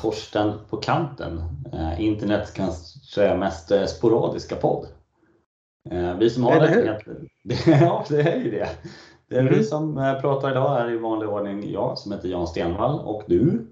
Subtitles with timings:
[0.00, 1.42] Torsten på kanten.
[1.72, 4.86] Eh, internets kanske mest eh, sporadiska podd.
[5.90, 7.28] Eh, vi som har det, heter-
[7.82, 8.68] ja, det är ju det.
[9.28, 9.64] Det är vi Mm.
[9.64, 13.66] som eh, pratar idag är i vanlig ordning jag som heter Jan Stenvall och du.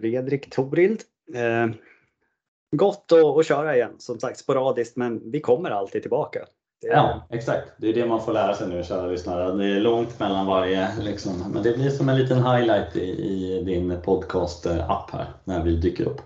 [0.00, 1.00] Fredrik Torild.
[1.34, 1.74] Eh,
[2.76, 6.46] gott att, att köra igen, som sagt sporadiskt, men vi kommer alltid tillbaka.
[6.80, 7.72] Det Ja, exakt.
[7.76, 9.52] Det är det man får lära sig nu, kära lyssnare.
[9.52, 11.32] Det är långt mellan varje, liksom.
[11.52, 16.04] men det blir som en liten highlight i, i din podcast-app här, när vi dyker
[16.04, 16.20] upp.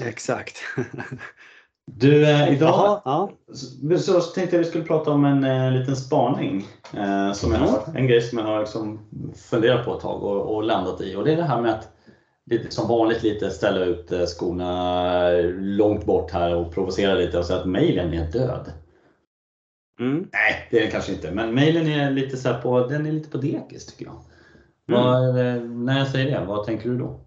[0.00, 0.56] Exakt.
[1.90, 3.30] Du, eh, idag Jaha, ja.
[3.98, 6.66] Så, så tänkte jag vi skulle prata om en eh, liten spaning.
[6.96, 9.00] Eh, som jag har, en grej som jag har liksom
[9.50, 11.16] funderat på ett tag och, och landat i.
[11.16, 11.88] Och det är det här med att
[12.50, 17.44] lite, som vanligt lite ställa ut eh, skorna långt bort här och provocera lite och
[17.44, 18.72] säga att mejlen är död.
[19.98, 20.28] Mm.
[20.32, 21.30] Nej, det är den kanske inte.
[21.30, 24.24] Men mejlen är lite så här på, den är lite på dekis tycker jag.
[24.88, 25.02] Mm.
[25.02, 25.34] Vad,
[25.70, 27.20] när jag säger det, vad tänker du då?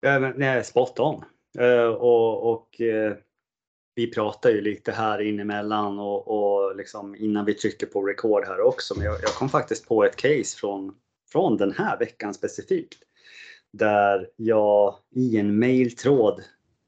[0.00, 1.24] Ja, men, nej, spot on.
[1.58, 3.16] Eh, och och eh,
[3.94, 8.60] vi pratar ju lite här inemellan och, och liksom innan vi trycker på record här
[8.60, 8.94] också.
[8.96, 10.94] Men jag, jag kom faktiskt på ett case från,
[11.32, 12.98] från den här veckan specifikt.
[13.72, 16.42] Där jag i en mailtråd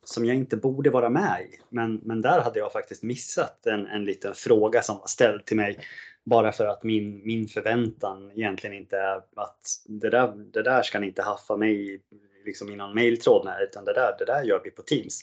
[0.05, 1.61] som jag inte borde vara med i.
[1.69, 5.57] Men, men där hade jag faktiskt missat en, en liten fråga som var ställd till
[5.57, 5.79] mig.
[6.25, 11.01] Bara för att min, min förväntan egentligen inte är att det där, det där ska
[11.01, 12.01] ni inte haffa mig i
[12.45, 15.23] liksom i någon mejltråd, med, utan det där, det där gör vi på Teams.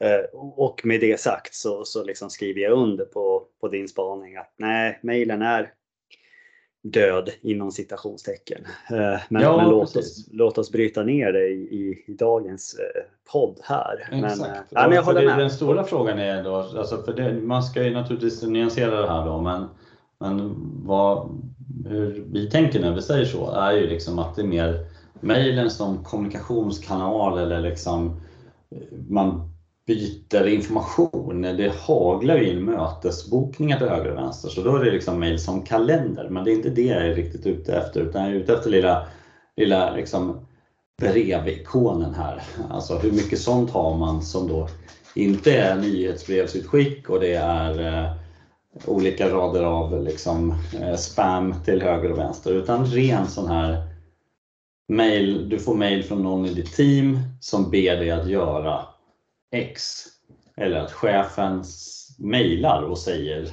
[0.00, 4.36] Eh, och med det sagt så, så liksom skriver jag under på, på din spaning
[4.36, 5.72] att nej, mejlen är
[6.82, 8.64] död inom citationstecken.
[8.90, 12.76] Eh, men Ja, men låt, oss, låt oss bryta ner det i, i, i dagens
[12.78, 13.02] eh,
[13.32, 14.08] podd här.
[14.10, 15.38] Men, nej, men jag håller det, med.
[15.38, 19.26] Den stora frågan är då, alltså för det, man ska ju naturligtvis nyansera det här
[19.26, 19.64] då, men,
[20.18, 21.28] men vad,
[21.88, 24.86] hur vi tänker när vi säger så är ju liksom att det är mer
[25.20, 28.20] mejlen som kommunikationskanal eller liksom
[29.08, 29.51] man
[29.92, 31.42] byter information.
[31.42, 35.38] Det haglar ju in mötesbokningar till höger och vänster så då är det liksom mejl
[35.38, 36.28] som kalender.
[36.30, 38.70] Men det är inte det jag är riktigt ute efter utan jag är ute efter
[38.70, 39.06] lilla,
[39.56, 40.46] lilla liksom
[41.00, 42.42] brevikonen här.
[42.70, 44.68] Alltså hur mycket sånt har man som då
[45.14, 48.12] inte är nyhetsbrevsutskick och det är eh,
[48.86, 53.82] olika rader av liksom, eh, spam till höger och vänster utan ren sån här
[54.88, 55.48] mail.
[55.48, 58.91] Du får mail från någon i ditt team som ber dig att göra
[59.52, 60.04] X.
[60.56, 61.64] Eller att chefen
[62.18, 63.48] mailar och säger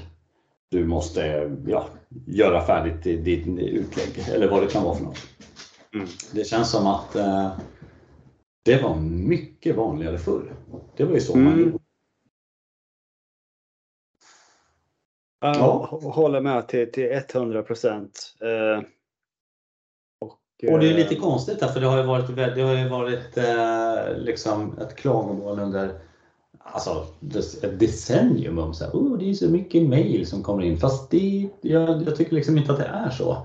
[0.70, 1.88] du måste ja,
[2.26, 5.28] göra färdigt din utlägg eller vad det kan vara för något.
[5.94, 6.08] Mm.
[6.34, 7.52] Det känns som att eh,
[8.64, 10.56] det var mycket vanligare förr.
[10.98, 11.46] Det var ju så Mm.
[11.46, 11.78] man gjorde.
[15.42, 15.54] Ja.
[15.56, 16.00] Ja.
[16.02, 18.36] Jag håller med till, till 100 procent.
[18.42, 18.84] Eh,
[20.68, 23.38] och, det är eh, lite konstigt för det har ju varit, det har ju varit
[23.38, 25.90] eh, liksom ett klagomål under
[26.64, 27.06] alltså,
[27.62, 30.78] ett decennium om så här, oh, det är så mycket mail som kommer in.
[30.78, 33.38] Fast det, jag, jag tycker liksom inte att det är så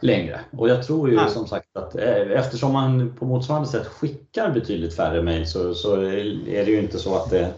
[0.00, 0.40] längre.
[0.56, 1.30] Och jag tror ju Nej.
[1.30, 5.94] som sagt att eh, eftersom man på motsvarande sätt skickar betydligt färre mail så, så
[5.94, 7.54] är det ju inte så att det,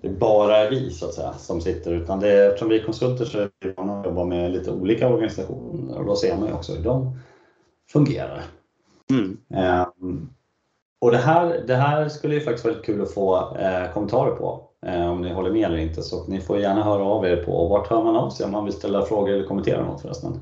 [0.00, 3.24] det bara är vi så att säga som sitter utan det, eftersom vi är konsulter
[3.24, 6.54] så är vi vana att jobba med lite olika organisationer och då ser man ju
[6.54, 7.18] också hur de
[7.92, 8.42] fungerar.
[9.10, 9.36] Mm.
[9.54, 10.28] Ehm,
[11.00, 14.68] och det här, det här skulle ju faktiskt vara kul att få eh, kommentarer på.
[14.86, 16.02] Eh, om ni håller med eller inte.
[16.02, 18.64] Så ni får gärna höra av er på vart hör man av sig om man
[18.64, 20.40] vill ställa frågor eller kommentera något förresten.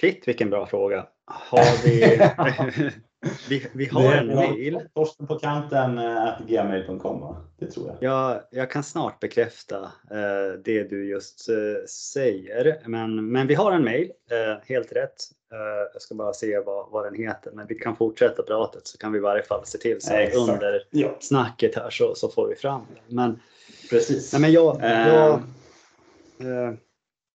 [0.00, 1.06] Shit vilken bra fråga.
[1.26, 2.90] Har vi,
[3.48, 4.80] vi, vi har en mail.
[4.94, 7.36] Torsten på kanten eh, gmail.com va?
[7.58, 7.96] Det tror jag.
[8.00, 12.82] Jag, jag kan snart bekräfta eh, det du just eh, säger.
[12.86, 15.30] Men, men vi har en mail, eh, helt rätt.
[15.52, 17.50] Eh, jag ska bara se vad, vad den heter.
[17.54, 20.34] Men vi kan fortsätta pratet så kan vi i varje fall se till så att
[20.34, 23.14] under Ja, snacket här så, så får vi fram det.
[23.14, 23.40] Men,
[23.90, 24.32] precis.
[24.32, 25.08] nej, men jag, Eh.
[25.08, 25.32] jag,
[26.40, 26.74] eh,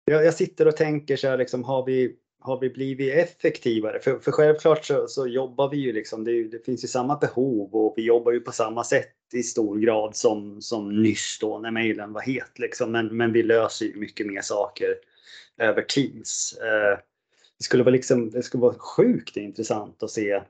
[0.04, 4.00] jag, jag sitter och tänker så här, liksom, har vi har vi blivit effektivare?
[4.00, 7.74] För, för självklart så, så jobbar vi ju liksom, det, det finns ju samma behov
[7.74, 11.70] och vi jobbar ju på samma sätt i stor grad som, som nyss då när
[11.70, 12.58] mejlen var het.
[12.58, 12.92] Liksom.
[12.92, 14.94] Men, men vi löser ju mycket mer saker
[15.58, 16.58] över Teams.
[16.62, 16.98] Eh,
[17.60, 20.42] det, skulle vara liksom, det skulle vara sjukt intressant att se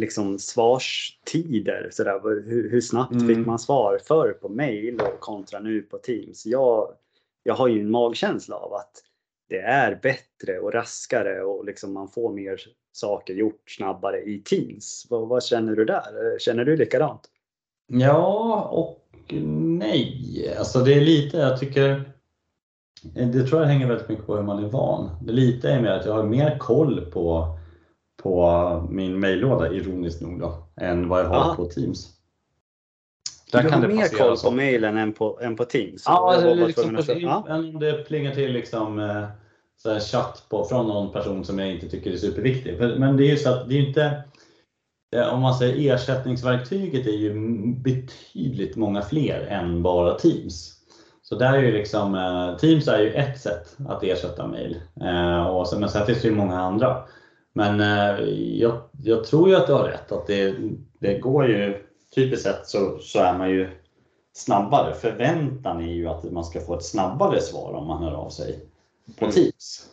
[0.00, 1.88] liksom svarstider.
[1.92, 2.20] Så där,
[2.50, 3.28] hur, hur snabbt Mm.
[3.28, 6.46] fick man svar förr på mejl och kontra nu på Teams?
[6.46, 6.92] Jag,
[7.42, 9.02] jag har ju en magkänsla av att
[9.48, 12.60] det är bättre och raskare och liksom man får mer
[12.92, 15.06] saker gjort snabbare i Teams.
[15.10, 16.38] Vad, vad känner du där?
[16.38, 17.30] Känner du likadant?
[17.92, 20.54] Ja och nej.
[20.58, 22.15] Alltså det är lite, jag tycker
[23.02, 25.10] det tror jag hänger väldigt mycket på hur man är van.
[25.22, 27.58] Det lite är mer att jag har mer koll på,
[28.22, 31.54] på min mejllåda, ironiskt nog, då, än vad jag har Aha.
[31.54, 32.10] på Teams.
[33.52, 34.50] du har det mer koll så.
[34.50, 36.02] på mailen än på, än på Teams?
[36.06, 37.62] Ja, bara liksom på, ja.
[37.80, 39.24] det plingar till liksom, eh,
[39.76, 42.78] så här chatt på, från någon person som jag inte tycker är superviktig.
[42.78, 44.22] Men det är ju så att det är inte,
[45.16, 47.34] eh, om man säger ersättningsverktyget är ju
[47.74, 50.75] betydligt många fler än bara Teams.
[51.28, 54.80] Så där är ju liksom, eh, Teams är ju ett sätt att ersätta mail.
[55.00, 57.02] Eh, och sen, men sen finns det ju många andra.
[57.52, 58.24] Men eh,
[58.60, 60.54] jag, jag tror ju att du har rätt, att det,
[60.98, 61.82] det går ju,
[62.14, 63.68] typiskt sett så, så är man ju
[64.34, 64.94] snabbare.
[64.94, 68.58] Förväntan är ju att man ska få ett snabbare svar om man hör av sig
[69.18, 69.34] på Mm.
[69.34, 69.86] Teams.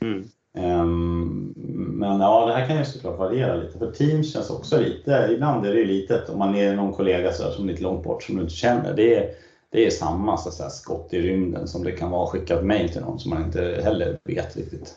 [0.00, 0.24] Mm.
[0.56, 1.54] Ehm,
[1.98, 3.78] men ja, det här kan ju såklart variera lite.
[3.78, 7.32] För Teams känns också lite, ibland är det ju litet om man är någon kollega
[7.32, 8.94] så som är lite långt bort som du inte känner.
[8.94, 9.34] Det är,
[9.74, 12.58] det är samma så att säga, skott i rymden som det kan vara att skicka
[12.58, 14.96] ett mail till någon som man inte heller vet riktigt.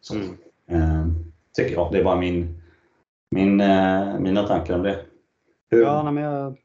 [0.00, 0.36] Så, Mm.
[0.68, 1.14] ehm,
[1.56, 1.92] tycker jag.
[1.92, 2.62] Det är bara min,
[3.30, 5.04] min, eh, mina tankar om det.
[5.70, 6.56] Hur, Ja, men jag...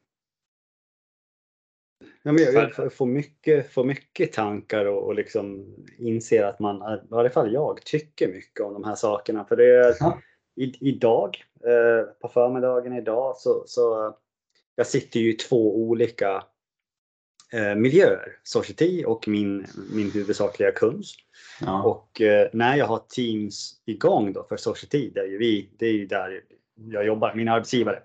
[2.24, 6.75] Ja, men jag, jag får, mycket, får mycket tankar och, och liksom inser att man,
[6.75, 9.45] i varje fall jag, tycker mycket om de här sakerna.
[9.45, 10.18] För det är Ja.
[10.56, 14.15] i, idag, eh, på förmiddagen idag, så, så
[14.75, 16.44] jag sitter ju i två olika
[17.53, 18.38] eh, miljöer.
[18.44, 21.03] Society och min, min huvudsakliga kund.
[21.62, 21.83] ja.
[21.83, 25.86] Och eh, när jag har Teams igång då för Society, det är ju vi, det
[25.86, 26.42] är ju där
[26.75, 28.00] jag jobbar, min arbetsgivare.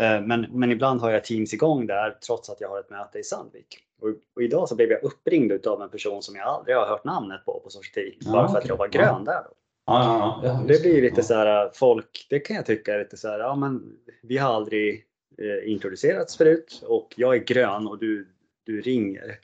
[0.00, 3.18] Eh, men, men ibland har jag Teams igång där trots att jag har ett möte
[3.18, 3.78] i Sandvik.
[4.02, 7.04] Och, och idag så blev jag uppringd av en person som jag aldrig har hört
[7.04, 8.16] namnet på på Society.
[8.20, 9.42] Ja, bara för att jag var grön där.
[9.44, 9.50] Då.
[9.86, 13.28] Ja, ja, Det blir lite så här, folk, det kan jag tycka är lite så
[13.28, 13.82] här, ja men
[14.22, 15.04] vi har aldrig
[15.38, 18.28] eh, introducerats förut och jag är grön och du,
[18.66, 19.38] du ringer.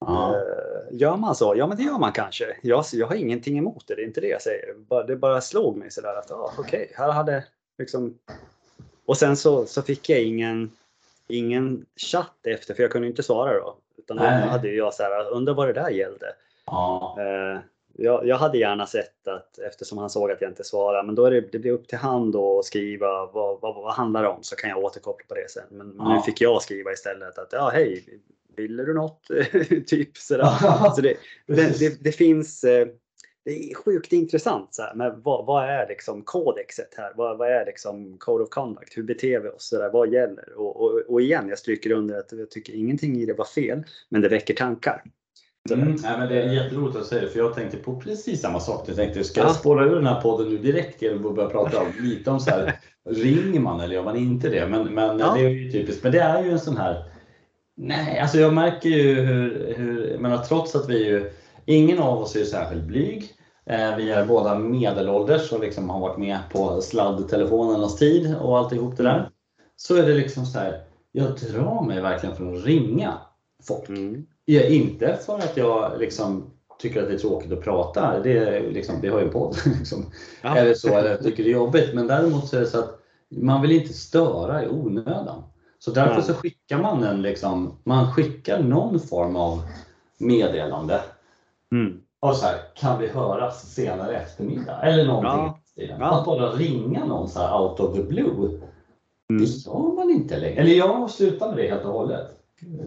[0.00, 0.34] Ja.
[0.36, 1.54] Eh, Gör man så?
[1.56, 2.56] Ja, men det gör man kanske.
[2.62, 4.74] Jag, jag har ingenting emot det, det är inte det jag säger.
[5.06, 7.44] Det bara slog mig sådär att, ah, okej, här hade
[7.78, 8.18] liksom...
[9.06, 10.70] Och sen så, så fick jag ingen,
[11.28, 13.76] ingen chatt efter, för jag kunde inte svara då.
[13.96, 16.26] Utan då hade jag så här, undrar vad det där gällde.
[16.66, 17.16] Ja.
[17.18, 17.60] Eh,
[18.00, 21.24] jag, jag hade gärna sett att, eftersom han såg att jag inte svarade, men då
[21.24, 24.28] är det, det blir upp till han då att skriva vad, vad, vad handlar det
[24.28, 25.64] om så kan jag återkoppla på det sen.
[25.70, 26.22] Men, men nu Ja.
[26.22, 28.04] fick jag skriva istället att ja hej,
[28.58, 29.20] ville du något?
[29.86, 30.46] typ sådär.
[30.94, 31.14] Så det,
[31.46, 32.86] det, det, det finns eh,
[33.44, 37.12] det är sjukt intressant så här, men vad, vad är liksom kodexet här?
[37.16, 38.96] Vad, vad är liksom code of conduct?
[38.96, 39.70] Hur beter vi oss?
[39.70, 40.52] Där, vad gäller?
[40.56, 43.82] Och, och, och igen, jag stryker under att jag tycker ingenting i det var fel,
[44.08, 45.02] men det väcker tankar.
[45.72, 48.60] Mm, nej, men det är jätteroligt att säga det, för jag tänkte på precis samma
[48.60, 48.88] sak.
[48.88, 49.46] Jag tänkte, ska Ja.
[49.46, 52.40] jag spåra ur den här podden nu direkt genom att börja prata om, lite om
[52.40, 52.72] så här,
[53.10, 54.66] ringer man eller gör man inte det?
[54.68, 55.34] Men, men Ja.
[55.34, 56.02] det är ju typiskt.
[56.02, 57.04] Men det är ju en sån här,
[57.78, 61.30] nej, alltså jag märker ju hur, hur menar, trots att vi ju,
[61.64, 63.32] ingen av oss är särskilt blyg.
[63.66, 68.96] Eh, Vi är båda medelålders och liksom har varit med på sladdtelefonernas tid och alltihop
[68.96, 69.30] det där.
[69.76, 70.80] Så är det liksom så här,
[71.12, 73.14] jag drar mig verkligen från att ringa
[73.62, 73.88] folk.
[73.88, 74.26] Mm.
[74.44, 78.20] Ja, inte för att jag liksom tycker att det är tråkigt att prata.
[78.20, 79.56] Det, är liksom, vi har ju en podd.
[79.78, 80.06] Liksom.
[80.42, 80.56] Ja.
[80.56, 81.94] Eller så, eller tycker det är jobbigt.
[81.94, 85.42] Men däremot så är det så att man vill inte störa i onödan.
[85.78, 86.22] Så därför Nej.
[86.22, 89.62] så skickar man en liksom, man skickar någon form av
[90.18, 91.00] meddelande.
[91.72, 92.00] Mm.
[92.20, 94.80] Och så här, kan vi höras senare eftermiddag?
[94.82, 95.62] Eller någonting.
[95.74, 95.96] Ja.
[96.00, 96.18] Ja.
[96.18, 98.48] Att bara ringa någon så här out of the blue.
[99.30, 99.42] Mm.
[99.42, 100.60] Det gör man inte längre.
[100.60, 102.26] Eller jag har slutat med det helt och hållet.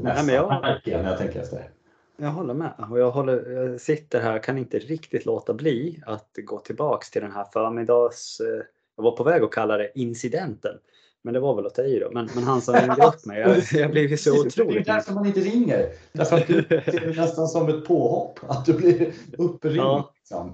[0.01, 0.27] Nästan.
[0.35, 1.69] jag- Märker jag när jag tänker efter.
[2.17, 2.73] Jag håller med.
[2.91, 7.21] Och jag, håller, jag sitter här kan inte riktigt låta bli att gå tillbaks till
[7.21, 8.39] den här förmiddags...
[8.39, 8.63] eh,
[8.95, 10.77] Jag var på väg att kalla det incidenten.
[11.23, 12.11] Men det var väl att ta i då.
[12.11, 14.85] Men, men han som ringde upp mig, jag, jag blev ju så otroligt...
[14.85, 15.89] Det är därför man inte ringer.
[16.11, 18.39] Därför att du ser det nästan som ett påhopp.
[18.47, 19.77] Att du blir uppringd.
[19.77, 20.13] Ja.
[20.15, 20.53] Liksom.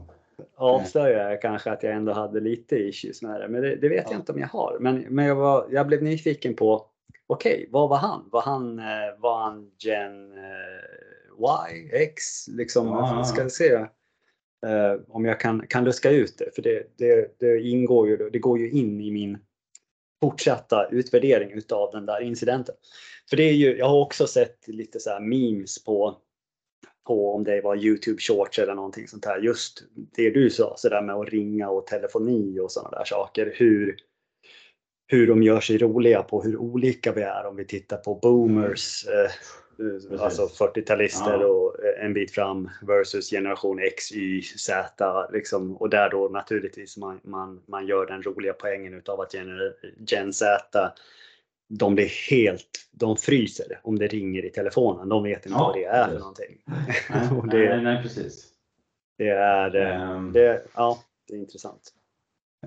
[0.55, 3.47] avslöjar jag kanske att jag ändå hade lite issues med det.
[3.47, 4.12] Men det, det vet Ja.
[4.12, 4.77] jag inte om jag har.
[4.79, 6.86] Men, men jag, var, jag blev nyfiken på,
[7.27, 8.29] okej, vad var han?
[8.31, 8.86] Var han, eh,
[9.17, 12.47] var han Gen eh, Y, X?
[12.47, 13.24] Liksom, ja.
[13.24, 13.74] ska se
[14.65, 16.55] eh, om jag kan, kan luska ut det.
[16.55, 19.38] För det, det, det ingår ju, det går ju in i min
[20.21, 22.75] fortsatta utvärdering utav den där incidenten.
[23.29, 26.17] För det är ju, jag har också sett lite så här memes på
[27.07, 29.39] på om det var Youtube shorts eller någonting sånt här.
[29.39, 29.83] Just
[30.15, 33.53] det du sa, så där med att ringa och telefoni och sådana där saker.
[33.55, 33.97] Hur,
[35.07, 39.07] hur de gör sig roliga på hur olika vi är om vi tittar på boomers,
[39.07, 39.31] eh,
[40.19, 41.46] alltså 40-talister Ja.
[41.48, 45.27] och eh, en bit fram versus generation X, Y, Z.
[45.34, 45.77] Liksom.
[45.77, 49.74] Och där då naturligtvis man, man, man gör den roliga poängen utav att gener,
[50.07, 50.93] Gen Z
[51.69, 55.10] de blir helt, de fryser om det ringer i telefonen.
[55.10, 56.19] De vet inte Ja, vad det är för precis.
[56.19, 56.57] någonting.
[57.51, 58.48] Nej, det- nej, nej, precis.
[59.17, 61.93] Det är, Ehm, det, ja, det är intressant.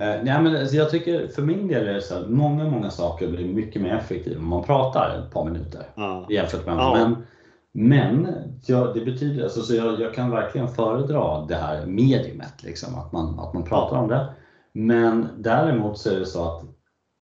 [0.00, 2.90] Eh, nej, men alltså, jag tycker för min del är det så att många, många
[2.90, 6.26] saker blir mycket mer effektiva om man pratar ett par minuter Ja.
[6.28, 6.94] jämfört med Ja.
[6.94, 7.16] Men,
[7.72, 8.34] men
[8.66, 13.12] ja, det betyder, alltså, så jag, jag kan verkligen föredra det här mediumet, liksom, att,
[13.12, 14.28] man, att man pratar om det.
[14.72, 16.62] Men däremot så är det så att,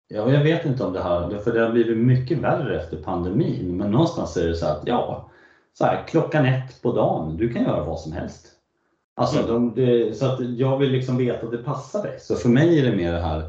[0.07, 3.77] ja, jag vet inte om det här, för det har blivit mycket värre efter pandemin,
[3.77, 5.29] men någonstans är det så att ja,
[5.73, 8.56] så här, klockan ett på dagen, du kan göra vad som helst.
[9.19, 9.47] Alltså, Mm.
[9.47, 12.17] de, det, så att jag vill liksom veta att det passar dig.
[12.19, 13.43] Så för mig är det mer det här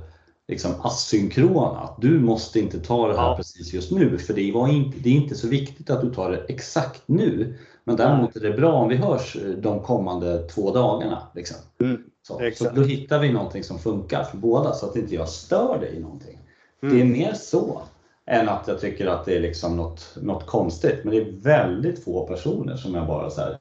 [0.49, 1.79] liksom asynkrona.
[1.81, 3.37] Att du måste inte ta det här Ja.
[3.37, 4.19] precis just nu.
[4.19, 7.55] För det, var inte, det är inte så viktigt att du tar det exakt nu.
[7.85, 11.23] Men däremot är det bra om vi hörs eh, de kommande två dagarna.
[11.35, 11.57] Liksom.
[11.81, 12.03] Mm.
[12.29, 15.79] Så, så då hittar vi någonting som funkar för båda så att inte jag stör
[15.81, 16.39] dig i någonting.
[16.83, 16.95] Mm.
[16.95, 17.83] Det är mer så
[18.27, 20.99] än att jag tycker att det är liksom något, något konstigt.
[21.05, 23.59] Men det är väldigt få personer som jag bara så här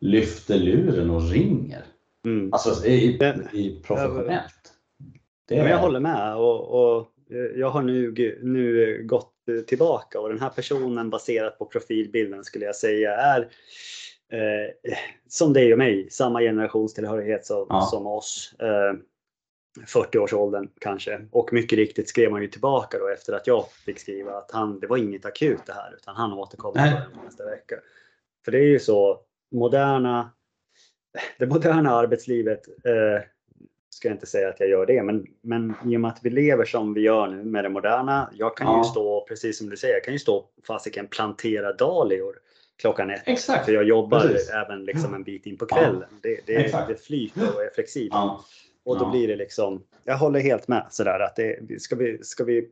[0.00, 1.84] lyfter luren och ringer.
[2.24, 2.52] Mm.
[2.52, 3.18] Alltså i,
[3.52, 4.72] i professionellt.
[5.48, 7.08] Det är, men jag håller med och, och
[7.56, 9.34] jag har nu, nu gått
[9.66, 13.40] tillbaka och den här personen baserat på profilbilden skulle jag säga är
[14.32, 14.94] eh,
[15.28, 17.80] som dig och mig, samma generationstillhörighet som, Ja.
[17.80, 18.54] som oss.
[18.58, 18.98] Eh,
[19.86, 21.20] 40-årsåldern kanske.
[21.30, 24.80] Och mycket riktigt skrev han ju tillbaka då efter att jag fick skriva att han,
[24.80, 27.76] det var inget akut det här utan han återkommer nästa vecka.
[28.44, 30.30] För det är ju så, moderna,
[31.38, 33.22] det moderna arbetslivet eh,
[33.90, 36.30] ska jag inte säga att jag gör det, men, men i och med att vi
[36.30, 38.30] lever som vi gör nu med det moderna.
[38.34, 38.78] Jag kan Ja.
[38.78, 42.38] ju stå, precis som du säger, jag kan ju stå fasiken plantera dahlior
[42.76, 43.22] klockan ett.
[43.26, 43.64] Exakt.
[43.64, 44.50] För jag jobbar Precis.
[44.50, 45.76] även liksom en bit in på Ja.
[45.76, 46.08] kvällen.
[46.22, 46.88] Det, det, Exakt.
[46.88, 48.12] det flyter och är flexibelt.
[48.14, 48.44] Ja.
[48.84, 49.10] Och då Ja.
[49.10, 52.68] blir det liksom, jag håller helt med sådär att det, ska, vi, ska vi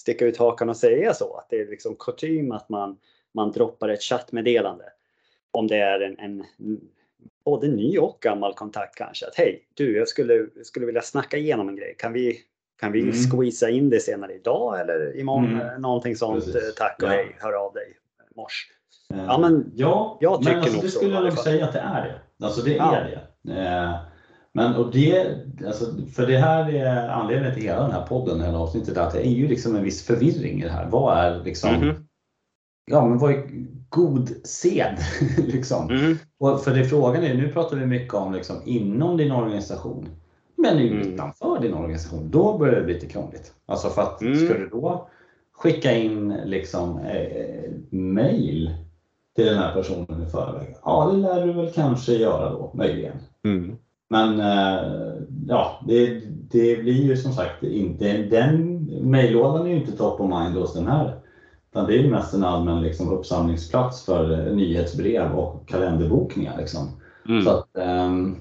[0.00, 1.36] sticka ut hakan och säga så?
[1.36, 2.96] Att det är liksom kutym att man,
[3.34, 4.84] man droppar ett chattmeddelande.
[5.50, 6.44] Om det är en, en
[7.44, 9.26] både ny och gammal kontakt kanske.
[9.26, 11.94] Att hej, du jag skulle, skulle vilja snacka igenom en grej.
[11.98, 12.36] Kan vi,
[12.80, 13.12] kan vi Mm.
[13.14, 15.60] squeeza in det senare idag eller imorgon?
[15.60, 15.82] Mm.
[15.82, 16.44] Någonting sånt.
[16.44, 16.54] Precis.
[16.54, 17.12] Eh, Tack och Ja.
[17.12, 17.96] hej, hör av dig.
[18.36, 18.66] Mors.
[19.14, 21.72] Eh, Ja, men ja, jag tycker men alltså, nog det skulle jag nog säga att
[21.72, 22.02] det är
[22.38, 22.44] det.
[22.46, 22.96] Alltså det Ja.
[22.96, 23.04] är
[23.44, 23.52] det.
[23.60, 23.94] Eh,
[24.52, 25.26] Men och det,
[25.66, 25.84] alltså,
[26.16, 29.30] för det här är anledningen till hela den här podden, hela avsnittet, att det är
[29.30, 30.86] ju liksom en viss förvirring i det här.
[30.90, 31.94] Vad är liksom, Mhm.
[32.86, 33.42] ja men vad är
[33.88, 34.96] god sed?
[35.46, 35.90] liksom.
[35.90, 36.16] Mm.
[36.38, 40.08] Och för det frågan är, nu pratar vi mycket om liksom inom din organisation.
[40.56, 40.98] Men Mm.
[40.98, 43.52] utanför din organisation, då börjar det bli lite krångligt.
[43.66, 44.36] Alltså för att Mm.
[44.46, 45.08] ska du då
[45.52, 48.74] skicka in liksom eh, mail
[49.36, 50.74] till den här personen i förväg?
[50.84, 53.16] Ja, det lär du väl kanske göra då, möjligen.
[53.44, 53.76] Mm.
[54.10, 55.12] Men eh,
[55.48, 60.28] ja, det, det blir ju som sagt inte, den mejllådan är ju inte top of
[60.30, 61.14] mind hos den här.
[61.70, 66.58] Utan det är mest en allmän liksom, uppsamlingsplats för eh, nyhetsbrev och kalenderbokningar.
[66.58, 66.88] Liksom.
[67.28, 67.44] Mm.
[67.44, 68.36] Så att, ehm,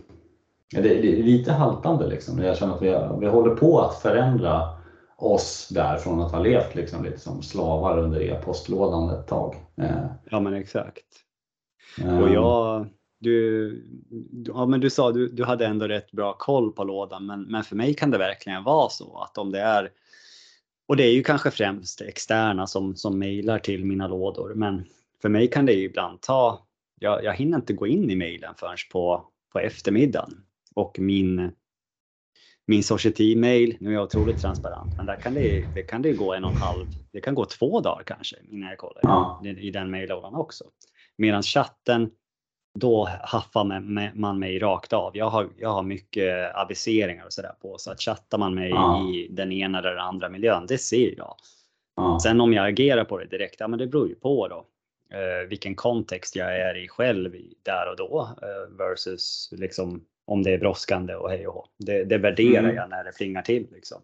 [0.72, 2.40] det, det är lite haltande liksom.
[2.40, 4.62] Jag känner att vi, vi håller på att förändra
[5.18, 9.56] oss där från att ha levt liksom, lite som slavar under e-postlådan ett tag.
[9.82, 11.06] Eh, Ja men exakt.
[12.02, 12.86] ehm, Och jag,
[13.20, 13.70] du,
[14.10, 17.42] du- ja, men du sa du, du hade ändå rätt bra koll på lådan men,
[17.42, 19.90] men för mig kan det verkligen vara så att om det är
[20.88, 24.86] och det är ju kanske främst externa som, som mejlar till mina lådor men
[25.22, 26.68] för mig kan det ju ibland ta,
[27.00, 30.44] jag, jag hinner inte gå in i mejlen förrän på, på eftermiddagen
[30.76, 31.52] och min
[32.70, 36.34] min Society-mail, nu är jag otroligt transparent, men där kan det, det kan det gå
[36.34, 39.42] en och en halv, det kan gå två dagar kanske innan jag kollar Ja.
[39.46, 40.64] i, i den mejllådan också.
[41.18, 42.12] Medan chatten,
[42.80, 43.64] då haffar
[44.14, 45.18] man, mig rakt av.
[45.18, 49.10] Jag har, jag har mycket aviseringar och sådär på så att chattar man mig Ja.
[49.10, 51.36] i den ena eller den andra miljön, det ser jag.
[51.96, 52.20] ja.
[52.24, 54.66] Sen om jag agerar på det direkt, ja men det beror ju på då.
[55.18, 60.54] Eh, vilken kontext jag är i själv där och då eh, versus liksom om det
[60.54, 61.66] är brådskande och hej och hå.
[61.78, 62.76] Det, det värderar Mm.
[62.76, 64.02] jag när det plingar till liksom.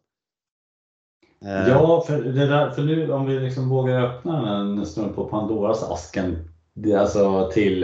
[1.46, 5.26] Eh, Ja, för, det där, för nu om vi liksom vågar öppna en snurr på
[5.26, 7.84] Pandoras asken det är alltså till,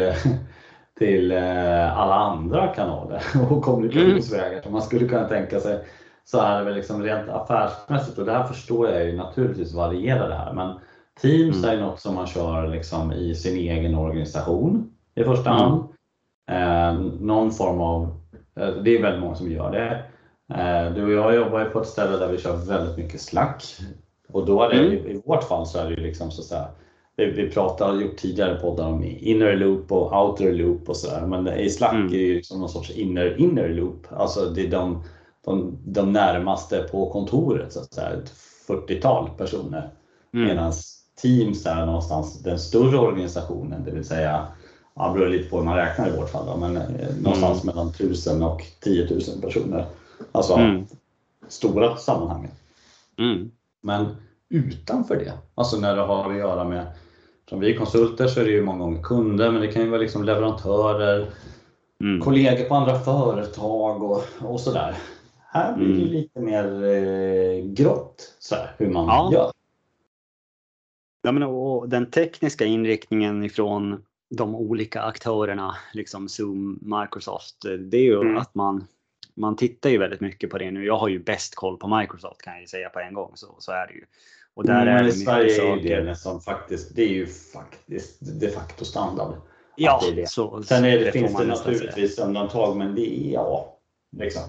[0.99, 5.79] till eh, alla andra kanaler och kommunikationsvägar som man skulle kunna tänka sig.
[6.25, 10.29] Så är det väl liksom rent affärsmässigt och det här förstår jag ju naturligtvis varierar
[10.29, 10.53] det här.
[10.53, 10.79] Men
[11.21, 11.69] Teams Mm.
[11.69, 15.61] är ju något som man kör liksom i sin egen organisation i första Mm.
[15.61, 15.83] hand.
[16.51, 18.03] Eh, någon form av,
[18.59, 20.03] eh, det är väldigt många som gör det.
[20.55, 23.63] Eh, Du och jag jobbar ju på ett ställe där vi kör väldigt mycket Slack.
[24.31, 24.93] Och då är det, Mm.
[25.07, 26.67] i vårt fall så är det ju liksom så att säga,
[27.19, 31.25] vi, vi pratar, gjort tidigare poddar om inner loop och outer loop och sådär.
[31.27, 32.07] Men i Slack Mm.
[32.13, 34.07] är ju liksom någon sorts inner, inner loop.
[34.11, 35.03] Alltså det är de,
[35.45, 38.09] de, de närmaste på kontoret så att säga.
[38.09, 38.33] Ett
[38.67, 39.89] 40-tal personer.
[40.33, 40.73] mm, Medan
[41.21, 44.47] Teams är någonstans den större organisationen, det vill säga,
[44.95, 47.87] ja, beror lite på hur man räknar i vårt fall, då, men eh, någonstans mellan
[47.87, 49.85] 1000 och 10 000 personer.
[50.31, 50.85] Alltså Mm.
[51.47, 52.51] stora sammanhanget.
[53.17, 53.51] Mm.
[53.81, 54.05] Men
[54.49, 56.85] utanför det, alltså när det har att göra med,
[57.49, 59.89] som vi är konsulter så är det ju många gånger kunder, men det kan ju
[59.89, 61.29] vara liksom leverantörer,
[62.01, 62.21] Mm.
[62.21, 64.95] kollegor på andra företag och, och sådär.
[65.51, 66.07] Här blir det Mm.
[66.07, 69.29] lite mer eh, grått, så här, hur man Ja.
[69.33, 69.51] gör.
[71.21, 78.01] Ja, men och den tekniska inriktningen ifrån de olika aktörerna, liksom Zoom, Microsoft, det är
[78.03, 78.37] ju Mm.
[78.37, 78.87] att man,
[79.35, 80.85] man tittar ju väldigt mycket på det nu.
[80.85, 83.55] Jag har ju bäst koll på Microsoft kan jag ju säga på en gång, så,
[83.59, 84.05] så är det ju.
[84.59, 87.27] Och där Mm, är det i Sverige är ju det som faktiskt, det är ju
[87.27, 89.33] faktiskt de facto standard.
[89.75, 90.29] Ja, det är det.
[90.29, 91.73] så, Sen är det, får finns det nästan säga.
[91.73, 93.77] naturligtvis undantag, men det är ja,
[94.17, 94.43] liksom.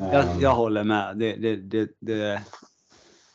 [0.00, 1.16] Jag, Ehm, jag håller med.
[1.16, 2.42] Det, det, det, det,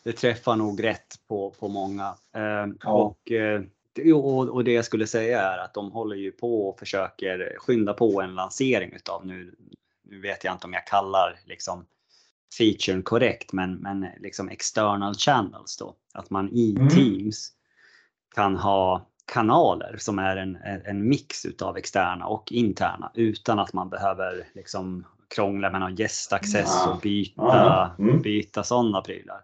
[0.04, 2.16] det träffar nog rätt på, på många.
[2.36, 2.42] Eh,
[2.84, 2.92] Ja.
[2.94, 3.62] och, eh,
[3.94, 7.56] det- och, och det jag skulle säga är att de håller ju på och försöker
[7.60, 9.56] skynda på en lansering utav nu.
[10.10, 11.86] Nu vet jag inte om jag kallar liksom
[12.58, 15.96] featuren korrekt, men, men liksom external channels då.
[16.14, 16.90] Att man i Mm.
[16.90, 17.52] Teams
[18.36, 23.90] kan ha kanaler som är en, en mix utav externa och interna utan att man
[23.90, 27.92] behöver liksom krångla med någon gästaccess och byta.
[28.00, 28.22] Mm.
[28.22, 29.42] byta sådana prylar.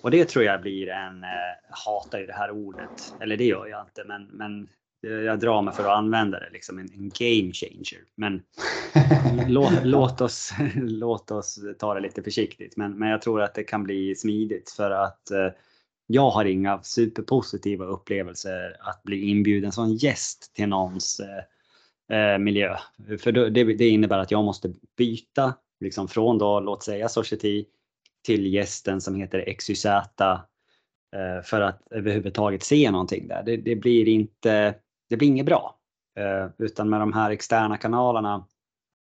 [0.00, 1.28] Och det tror jag blir en, eh,
[1.70, 4.68] hatar ju det här ordet, eller det gör jag inte, men, men
[5.00, 8.04] jag drar mig för att använda det, liksom en, en game changer.
[8.14, 8.42] Men
[9.48, 12.76] låt, låt, oss, låt oss ta det lite försiktigt.
[12.76, 15.48] Men, men jag tror att det kan bli smidigt för att eh,
[16.06, 21.42] jag har inga superpositiva upplevelser att bli inbjuden som gäst till någons eh,
[22.18, 22.76] eh, miljö.
[23.20, 27.64] För då, det, det innebär att jag måste byta liksom från då, låt säga Society
[28.24, 33.42] till gästen som heter XYZ eh, för att överhuvudtaget se någonting där.
[33.42, 34.74] Det, det blir inte,
[35.08, 35.76] det blir inget bra.
[36.18, 38.44] Eh, utan med de här externa kanalerna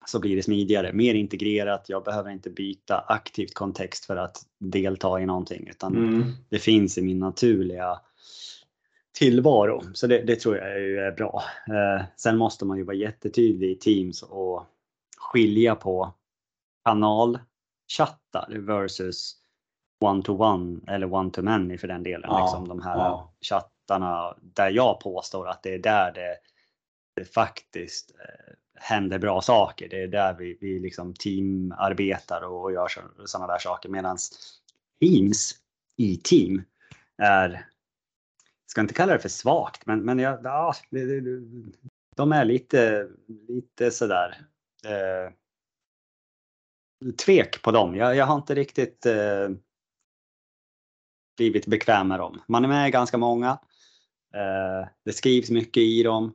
[0.06, 1.90] så blir det smidigare, mer integrerat.
[1.90, 6.24] Jag behöver inte byta aktivt kontext för att delta i någonting utan Mm.
[6.50, 8.00] det finns i min naturliga
[9.20, 9.82] tillvaro.
[9.94, 11.44] Så det, det tror jag är bra.
[11.68, 14.66] Eh, sen måste man ju vara jättetydlig i Teams och
[15.18, 16.14] skilja på
[16.86, 19.36] kanalchattar versus
[20.00, 22.30] one-to-one eller one-to-many för den delen.
[22.30, 23.34] Ja, liksom de här ja
[23.92, 26.38] chattarna där jag påstår att det är där det,
[27.16, 29.90] det faktiskt eh, händer bra saker.
[29.90, 32.88] Det är där vi, vi liksom teamarbetar och, och gör
[33.26, 33.90] sådana där saker.
[33.90, 34.18] Medan
[35.00, 35.56] Teams
[35.98, 36.64] i team
[37.18, 37.68] är,
[38.68, 40.74] ska inte kalla det för svagt, men, men jag, ja,
[42.16, 43.10] de är lite,
[43.48, 44.38] lite sådär
[44.86, 45.34] eh,
[47.26, 47.96] tvek på dem.
[47.96, 49.50] Jag, jag har inte riktigt eh,
[51.38, 52.42] blivit bekväm med dem.
[52.48, 53.60] Man är med ganska många.
[54.36, 56.34] Eh, det skrivs mycket i dem.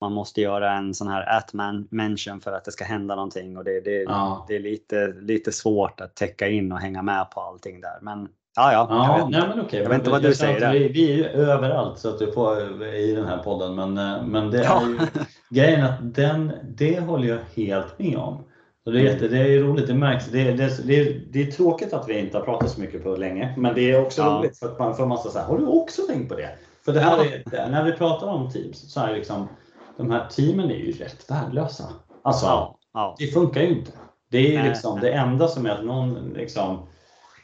[0.00, 3.56] Man måste göra en sån här at man mention för att det ska hända någonting
[3.56, 4.44] och det, det, Ja.
[4.48, 7.98] det är lite, lite svårt att täcka in och hänga med på allting där.
[8.02, 8.86] Men ja, ja.
[8.90, 9.38] jag Ja, vet inte.
[9.38, 9.80] nej, men okej.
[9.82, 10.72] Jag vet inte vad du säger där.
[10.72, 13.74] Vi, vi är överallt så att du får, i den här podden.
[13.74, 14.82] Men, eh, men det Ja.
[14.82, 14.98] är ju,
[15.50, 18.44] grejen att den, det håller jag helt med om.
[18.84, 20.26] Så det, är jätte, det är roligt, det märks.
[20.26, 23.16] Det, det, det, är- det är tråkigt att vi inte har pratat så mycket på
[23.16, 23.54] länge.
[23.56, 24.38] Men det är också Ja.
[24.38, 26.48] roligt för att man får massa så här, har du också tänkt på det?
[26.84, 29.48] För det här är, när vi pratar om Teams så är liksom,
[29.96, 31.84] de här teamen är ju rätt värdelösa.
[32.22, 33.16] Alltså, Ja, ja.
[33.18, 33.90] det funkar ju inte.
[34.30, 35.10] Det är ju Nej, liksom nej.
[35.10, 36.86] det enda som är att någon liksom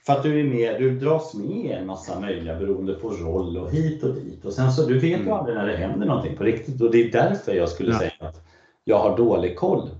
[0.07, 3.71] för att du är med, du dras med en massa möjliga beroende på roll och
[3.71, 4.45] hit och dit.
[4.45, 5.33] Och sen så du vet ju Mm.
[5.33, 6.81] aldrig när det händer någonting på riktigt.
[6.83, 7.99] Och det är därför jag skulle Ja.
[7.99, 8.47] säga att
[8.85, 9.91] jag har dålig koll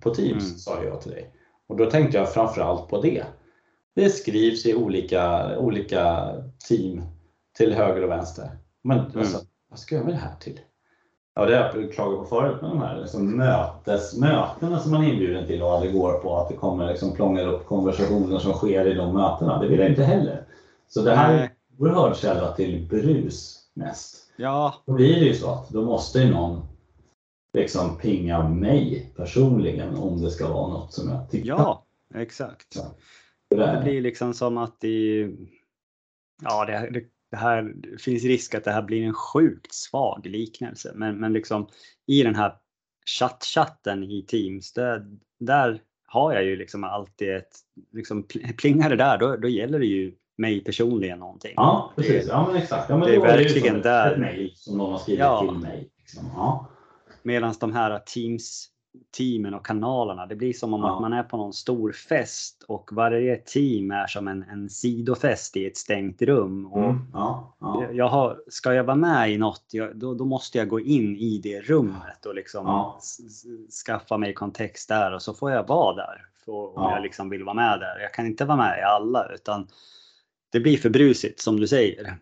[0.00, 0.58] på Teams, Mm.
[0.58, 1.30] sa jag till dig.
[1.68, 3.24] Och då tänkte jag framförallt på det.
[3.94, 6.28] Det skrivs i olika, olika
[6.68, 7.02] team
[7.56, 8.50] till höger och vänster.
[8.82, 9.18] Men Mm.
[9.18, 9.38] alltså,
[9.70, 10.60] vad ska jag med det här till?
[11.34, 15.04] Ja, det har jag klagat på förut med de här liksom mötes, mötena som man
[15.04, 16.36] är inbjuden till och aldrig går på.
[16.36, 19.58] Att det kommer liksom plångar upp konversationer som sker i de mötena.
[19.62, 20.44] Det vill jag inte heller.
[20.88, 24.32] Så det här är en oerhörd källa till brus mest.
[24.36, 26.62] ja, Då blir det ju så att då måste ju någon
[27.52, 31.48] liksom pinga mig personligen om det ska vara något som jag tycker.
[31.48, 32.74] ja, exakt.
[32.74, 32.82] Så.
[33.50, 35.28] Det Det blir liksom som att det,
[36.42, 40.26] ja, det, det, det här det finns risk att det här blir en sjukt svag
[40.26, 40.92] liknelse.
[40.94, 41.68] Men, men liksom
[42.06, 42.54] i den här
[43.18, 45.06] chatt-chatten i Teams, där,
[45.40, 47.52] där har jag ju liksom alltid ett,
[47.92, 51.52] liksom pl- plingar det där, då, då gäller det ju mig personligen någonting.
[51.56, 52.26] Ja, precis.
[52.28, 52.90] Ja, men exakt.
[52.90, 54.12] Ja, men det är verkligen som ett- där.
[54.12, 55.40] Ett mejl som någon har skrivit Ja.
[55.40, 55.90] till mig.
[55.98, 56.30] Liksom.
[56.34, 56.66] Ja.
[57.22, 58.68] Medan de här Teams
[59.16, 60.26] teamen och kanalerna.
[60.26, 60.94] Det blir som om Ja.
[60.94, 65.56] att man är på någon stor fest och varje team är som en, en sidofest
[65.56, 66.66] i ett stängt rum.
[66.66, 66.98] Och Mm.
[67.12, 67.84] Ja, ja.
[67.92, 71.16] jag har, ska jag vara med i något, jag, då, då måste jag gå in
[71.16, 72.66] i det rummet och liksom
[73.86, 76.94] skaffa mig kontext där och så får jag vara där för, om Ja.
[76.94, 77.98] jag liksom vill vara med där.
[78.00, 79.68] Jag kan inte vara med i alla utan
[80.52, 82.16] det blir för brusigt som du säger.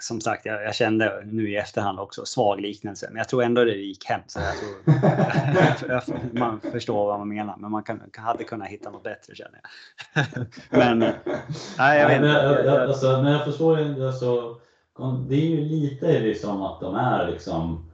[0.00, 3.64] Som sagt, jag, jag kände nu i efterhand också svag liknelse, men jag tror ändå
[3.64, 4.20] det gick hem.
[4.26, 4.58] Så jag
[5.78, 9.60] tror, man förstår vad man menar, men man kan, hade kunnat hitta något bättre känner
[10.14, 10.46] jag.
[10.70, 10.98] men
[11.78, 14.56] nej, jag vet men, jag, alltså, men jag förstår ju, alltså,
[15.28, 17.90] det är ju lite liksom att de är liksom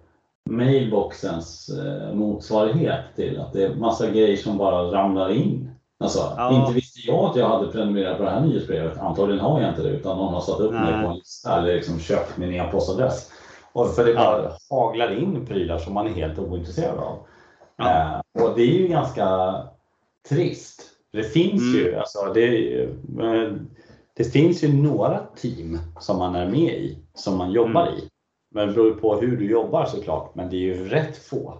[0.50, 5.70] mailboxens eh, motsvarighet till att det är massa grejer som bara ramlar in.
[6.00, 6.60] Alltså, Ja.
[6.60, 6.72] inte
[7.06, 8.98] jag att jag hade prenumererat på det här nyhetsbrevet.
[8.98, 11.74] Antagligen har jag inte det utan någon har satt upp mig på en lista eller
[11.74, 13.32] liksom köpt min e-postadress.
[13.72, 17.18] Och för det bara haglar in prylar som man är helt ointresserad av.
[17.76, 18.20] Ja.
[18.34, 19.54] Eh, och det är ju ganska
[20.28, 20.82] trist.
[21.12, 21.74] Det finns Mm.
[21.74, 23.52] ju, alltså det, eh,
[24.16, 27.94] det finns ju några team som man är med i, som man jobbar Mm.
[27.98, 28.08] i.
[28.54, 31.54] Men det beror på hur du jobbar såklart, men det är ju rätt få.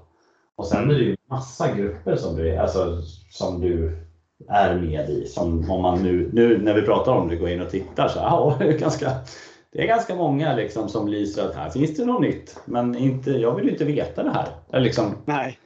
[0.56, 0.90] Och sen Mm.
[0.90, 3.98] är det ju massa grupper som du, alltså, som du
[4.48, 5.26] är med i.
[5.26, 8.18] Som om man nu, nu när vi pratar om det, går in och tittar så
[8.18, 9.10] ja, det är ganska,
[9.72, 12.60] det är ganska många liksom som lyser att här finns det något nytt.
[12.64, 14.48] Men inte, jag vill ju inte veta det här.
[14.72, 15.58] Eller liksom, Nej.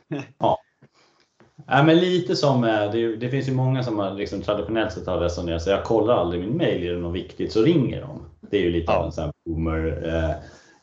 [1.67, 5.07] Ja, men lite som, eh, det, det finns ju många som har liksom traditionellt sett
[5.07, 8.23] har resonerat så jag kollar aldrig min mail, är det något viktigt så ringer de.
[8.41, 8.99] Det är ju lite Ja.
[8.99, 10.35] av en sån här boomer eh,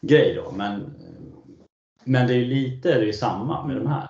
[0.02, 0.52] grej då.
[0.52, 0.95] Men,
[2.04, 4.08] men det är ju lite det är samma med de här.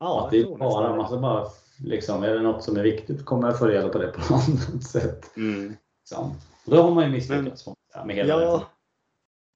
[0.00, 1.46] Ja, att det är bara, ska bara
[1.84, 4.48] liksom, är det något som är viktigt kommer jag få reda på det på något
[4.48, 5.36] annat sätt.
[5.36, 5.76] Mm.
[6.00, 6.30] Liksom.
[6.64, 8.64] Och då har man ju misslyckats säga, med hela Ja, det.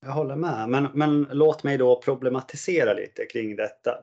[0.07, 0.69] jag håller med.
[0.69, 3.99] Men, men låt mig då problematisera lite kring detta.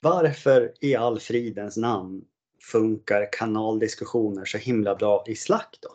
[0.00, 2.24] Varför i all fridens namn
[2.72, 5.88] funkar kanaldiskussioner så himla bra i Slack då?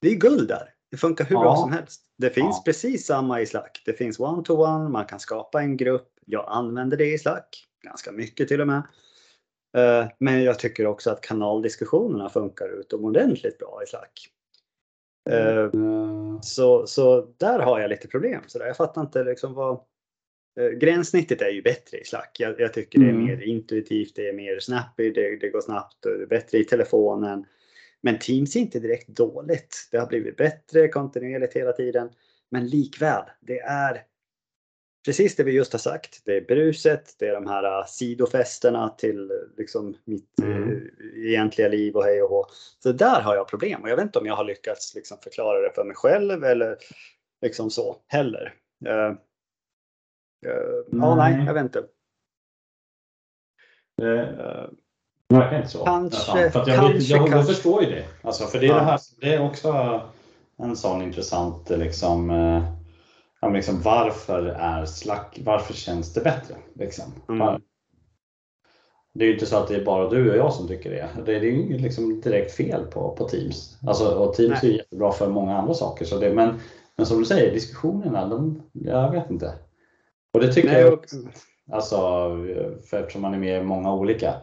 [0.00, 0.74] Det är guld där.
[0.90, 1.56] Det funkar hur bra Ja.
[1.56, 2.02] som helst.
[2.18, 2.62] Det finns Ja.
[2.64, 3.82] precis samma i Slack.
[3.86, 6.08] Det finns one-to-one, man kan skapa en grupp.
[6.26, 8.82] Jag använder det i Slack, ganska mycket till och med.
[9.76, 14.28] Eh, Men jag tycker också att kanaldiskussionerna funkar utomordentligt bra i Slack.
[15.30, 15.70] Eh,
[16.42, 18.42] så, så där har jag lite problem.
[18.46, 18.66] Så där.
[18.66, 19.80] Jag fattar inte liksom vad...
[20.60, 22.36] Eh, gränssnittet är ju bättre i Slack.
[22.38, 23.24] Jag, jag tycker det är Mm.
[23.24, 26.64] mer intuitivt, det är mer snappy, det, det går snabbt, och det är bättre i
[26.64, 27.46] telefonen.
[28.00, 29.88] Men Teams är inte direkt dåligt.
[29.90, 32.10] Det har blivit bättre kontinuerligt hela tiden.
[32.50, 34.02] Men likväl, det är
[35.04, 36.22] precis det vi just har sagt.
[36.24, 40.70] Det är bruset, det är de här uh, sidofesterna till liksom mitt Mm.
[40.70, 40.82] uh,
[41.30, 42.46] egentliga liv och hej och hå.
[42.82, 45.60] Så där har jag problem och jag vet inte om jag har lyckats liksom förklara
[45.60, 46.76] det för mig själv eller
[47.42, 48.54] liksom så heller.
[48.86, 49.16] Uh, uh,
[50.90, 51.36] Ja, Nej.
[51.36, 51.78] nej, jag vet inte.
[54.02, 54.68] Uh,
[55.28, 55.84] Verkar inte så.
[55.84, 56.50] Kanske- nästan.
[56.64, 57.52] För jag, kanske, jag, jag kanske.
[57.54, 58.04] förstår ju det.
[58.22, 58.74] Alltså, för det är, Ja.
[58.78, 60.00] det, här, det är också
[60.56, 62.64] en sån intressant liksom, eh,
[63.44, 66.54] ja, liksom varför är Slack, varför känns det bättre?
[66.74, 67.04] Liksom?
[67.28, 67.60] Mm.
[69.14, 71.08] Det är ju inte så att det är bara du och jag som tycker det.
[71.26, 73.78] Det är ju liksom direkt fel på, på Teams.
[73.86, 74.72] Alltså, och Teams Nej.
[74.72, 76.04] är jättebra för många andra saker.
[76.04, 76.60] Så det, men,
[76.96, 79.54] men som du säger, diskussionerna, de, jag vet inte.
[80.32, 81.04] Och det tycker nej, jag och,
[81.72, 81.96] Alltså,
[82.90, 84.34] för eftersom man är med i många olika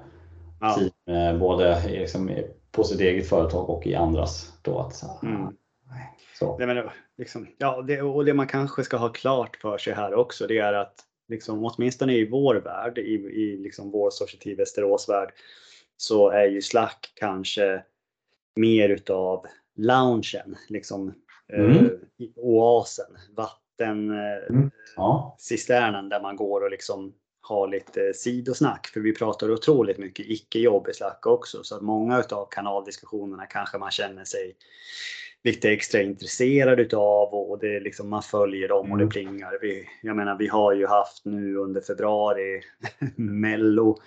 [0.60, 2.32] ja, team, eh, både liksom
[2.72, 4.54] på sitt eget företag och i andras.
[4.62, 5.54] Då, att, Mm.
[5.92, 6.58] Nej, så.
[6.58, 10.14] Nej, men, liksom, ja, det, och det man kanske ska ha klart för sig här
[10.14, 10.96] också det är att
[11.28, 15.34] liksom, åtminstone i vår värld, i, i liksom vår Society Västerås-värld,
[15.98, 17.84] så är ju Slack kanske
[18.56, 21.14] mer utav loungen, liksom
[21.54, 21.86] Mm.
[21.86, 21.92] eh,
[22.36, 24.72] oasen, vatten, eh, Mm.
[24.96, 27.14] Ja, cisternen där man går och liksom
[27.52, 28.88] har lite sidosnack.
[28.88, 31.64] För vi pratar otroligt mycket icke-jobb i Slack också.
[31.64, 34.56] Så att många utav kanaldiskussionerna kanske man känner sig
[35.44, 39.10] lite extra intresserad utav och det är liksom man följer dem och det Mm.
[39.12, 39.58] plingar.
[39.62, 42.62] Vi, jag menar vi har ju haft nu under februari
[43.16, 43.98] Mello.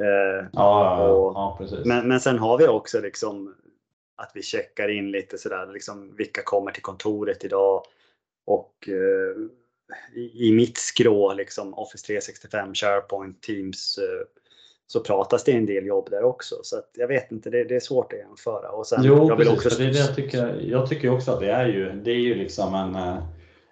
[0.00, 3.54] Eh, ja, Och- ja men, men sen har vi också liksom
[4.16, 7.82] att vi checkar in lite sådär, liksom vilka kommer till kontoret idag
[8.46, 9.36] och eh,
[10.14, 14.26] i, i mitt skrå, liksom Office 365, SharePoint, Teams, eh,
[14.86, 16.54] så pratas det en del jobb där också.
[16.62, 18.70] Så att jag vet inte, det, det är svårt att jämföra.
[18.70, 19.52] Och sen, jo, jag precis.
[19.52, 22.18] också det är det jag, tycker, jag tycker också att det är ju, det är
[22.20, 23.22] ju liksom en eh,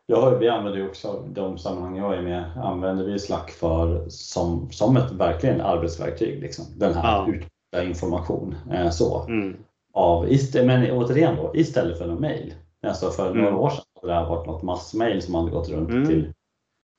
[0.06, 4.08] jag har, vi använder ju också de sammanhang jag är med, använder vi Slack för
[4.08, 6.40] som, som ett verkligen arbetsverktyg.
[6.42, 6.64] Liksom.
[6.76, 7.26] Den här Ja.
[7.28, 8.54] utbyta information.
[8.72, 9.22] Eh, så.
[9.28, 9.56] Mm,
[9.92, 12.54] av, ist- men återigen då, istället för en mail.
[12.86, 13.42] Alltså för Mm.
[13.42, 16.06] några år sedan det här varit något massmail som hade gått runt Mm.
[16.06, 16.32] till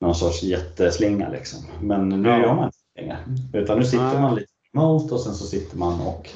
[0.01, 1.29] någon sorts jätteslinga.
[1.29, 1.59] Liksom.
[1.81, 2.39] Men nu Ja.
[2.39, 3.17] gör man längre.
[3.53, 6.29] Utan nu sitter man lite remote och sen så sitter man och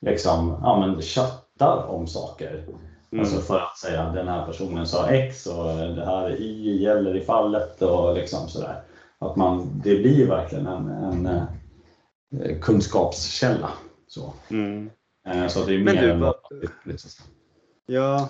[0.00, 2.64] liksom, ja, men chattar om saker.
[3.12, 3.20] Mm.
[3.24, 7.20] Alltså för att säga den här personen sa X och det här Y gäller i
[7.20, 8.82] fallet och liksom sådär.
[9.18, 13.70] Att man, det blir verkligen en, en eh, kunskapskälla.
[14.06, 14.90] Så, Mm.
[15.26, 16.34] Eh, så det är Men mer du, än bara.
[17.86, 18.28] Ja,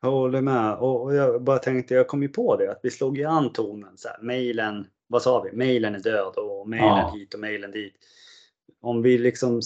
[0.00, 0.74] jag håller med.
[0.74, 3.52] Och, och jag bara tänkte, jag kom ju på det, att vi slog ju an
[3.52, 3.96] tonen.
[3.98, 5.52] Så här, mailen, vad sa vi?
[5.56, 7.12] Mailen är död och mailen Ja.
[7.14, 7.94] hit och mailen dit.
[8.80, 9.60] Om vi liksom...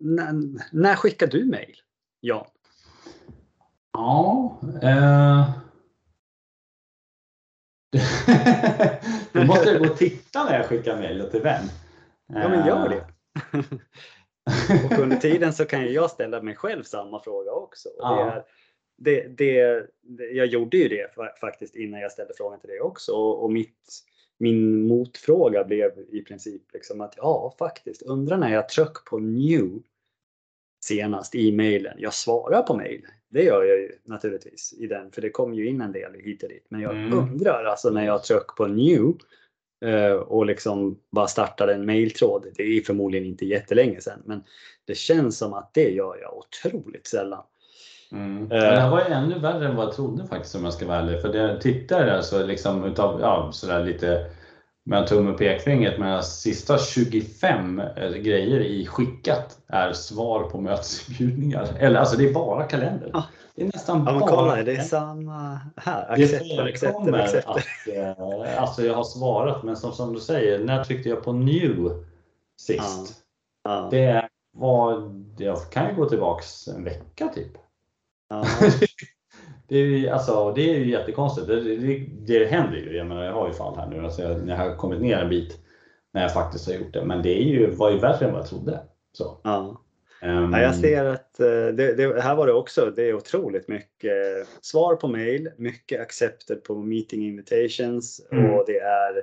[0.00, 0.32] När,
[0.72, 1.76] när skickar du mail?
[2.20, 2.46] Ja.
[3.92, 4.60] Ja.
[4.82, 5.50] Eh...
[9.32, 11.64] Då måste jag gå och titta när jag skickar mejl till vem.
[12.26, 13.06] Ja, men gör Eh, det.
[14.84, 17.88] och under tiden så kan ju jag ställa mig själv samma fråga också.
[17.88, 18.44] Och Ja.
[18.98, 19.86] Det, det,
[20.32, 23.12] jag gjorde ju det fa- faktiskt innan jag ställde frågan till dig också.
[23.12, 24.02] Och, och mitt,
[24.38, 29.82] min motfråga blev i princip liksom att ja, faktiskt, undrar när jag tryck på new
[30.84, 31.96] senast i mailen.
[31.98, 33.06] Jag svarar på mail.
[33.28, 36.42] Det gör jag ju naturligtvis i den, för det kom ju in en del hit
[36.42, 36.66] och dit.
[36.68, 37.18] Men jag Mm.
[37.18, 39.12] undrar alltså när jag tryck på new
[39.84, 42.46] eh, och liksom bara startade en mailtråd.
[42.56, 44.42] Det är förmodligen inte jättelänge sedan, men
[44.84, 47.44] det känns som att det gör jag otroligt sällan.
[48.12, 48.42] Mm.
[48.42, 48.48] Eh.
[48.48, 50.98] Det här var ju ännu värre än vad jag trodde faktiskt om jag ska vara
[50.98, 51.22] ärlig.
[51.22, 54.26] För det jag tittar alltså liksom utav, ja, sådär lite
[54.84, 61.68] med tumme och pekfingret, men sista 25 eh, grejer i skickat är svar på mötesinbjudningar.
[61.78, 63.10] Eller alltså det är bara kalender.
[63.12, 63.24] Ja.
[63.54, 66.16] Det är nästan Ja, men bara kolla, det är samma här.
[66.16, 68.10] Det Accepter, accepter, förekommer accepter.
[68.10, 71.32] att eh, alltså jag har svarat, men som, som du säger, när tryckte jag på
[71.32, 72.04] new
[72.60, 73.22] sist?
[73.64, 77.52] Ja, Det var, jag kan ju gå tillbaks en vecka typ.
[78.28, 78.46] Ja,
[79.68, 81.46] Det är ju, alltså, det är ju jättekonstigt.
[81.46, 82.96] Det, det, det händer ju.
[82.96, 84.04] Jag, menar, jag har ju fall här nu.
[84.04, 85.58] Alltså, jag, jag har kommit ner en bit
[86.12, 87.04] när jag faktiskt har gjort det.
[87.04, 88.80] Men det är ju, var ju värre än vad jag trodde.
[89.12, 89.82] Så, ja.
[90.22, 92.92] ehm, Ja, jag ser att eh, det, det, här var det också.
[92.96, 94.12] Det är otroligt mycket
[94.60, 98.54] svar på mail, mycket accepter på meeting invitations Mm.
[98.54, 99.16] och det är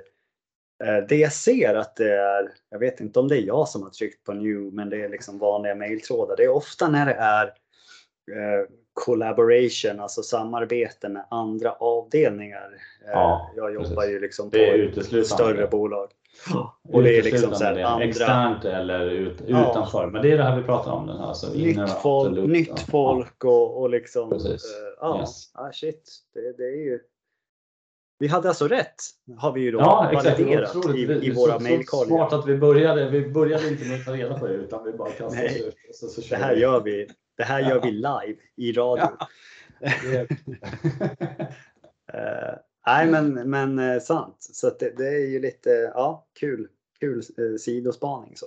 [0.84, 3.82] eh, det jag ser att det är, jag vet inte om det är jag som
[3.82, 6.36] har tryckt på new, men det är liksom vanliga mailtrådar.
[6.36, 7.46] Det är ofta när det är
[8.32, 8.66] eh,
[9.04, 12.70] collaboration, alltså samarbete med andra avdelningar.
[13.04, 14.10] Eh, Ja, jag jobbar precis.
[14.10, 16.08] ju liksom på uteslutande större bolag.
[16.92, 19.70] Och det är liksom så här andra Externt eller ut, Ja.
[19.70, 20.06] utanför.
[20.06, 21.06] Men det är det här vi pratar om.
[21.06, 24.30] Den här, alltså, nytt folk, nytt folk och, och liksom.
[24.30, 24.64] Precis.
[24.64, 25.50] eh, ja, Yes.
[25.54, 26.10] ah, shit.
[26.34, 27.00] Det, det är ju.
[28.18, 28.94] Vi hade alltså rätt
[29.38, 32.06] har vi ju då Ja, validerat i, i våra mailkorgar.
[32.06, 33.10] Smart att vi började.
[33.10, 35.76] Vi började inte med att ta reda på det utan vi bara kastade oss ut.
[35.94, 36.60] Så, så Det här vi.
[36.60, 37.06] gör vi.
[37.36, 39.08] Det här gör vi live i radio.
[42.12, 42.54] Eh,
[42.86, 44.36] nej, men, men eh, sant.
[44.38, 46.68] Så det, det är ju lite ja, kul,
[47.00, 48.32] kul eh, sidospaning.
[48.36, 48.46] Så.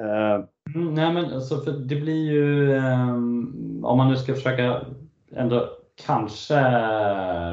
[0.00, 4.86] Eh, Mm, nej men alltså för det blir ju, ehm, om man nu ska försöka
[5.32, 6.54] ändå kanske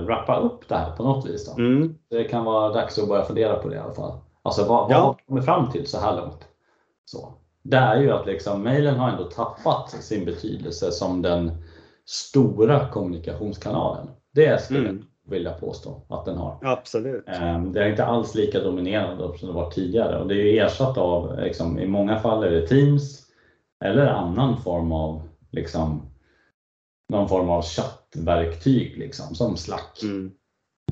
[0.05, 1.45] wrappa upp det här på något vis.
[1.55, 1.61] Då.
[1.61, 4.13] mm, Det kan vara dags att börja fundera på det i alla fall.
[4.43, 4.97] Alltså vad, vad Ja.
[4.99, 6.47] har vi kommit fram till så här långt?
[7.05, 7.33] Så.
[7.63, 11.51] Det är ju att liksom, mejlen har ändå tappat sin betydelse som den
[12.05, 14.07] stora kommunikationskanalen.
[14.33, 15.05] Det skulle Mm.
[15.25, 16.57] jag vilja påstå att den har.
[16.61, 17.23] absolut.
[17.27, 20.57] Ehm, Det är inte alls lika dominerande som det var tidigare och det är ju
[20.59, 23.21] ersatt av, liksom, i många fall är det Teams
[23.83, 26.01] eller annan form av, liksom,
[27.09, 27.61] någon form av
[28.15, 30.03] chattverktyg liksom, som Slack.
[30.03, 30.31] Mm.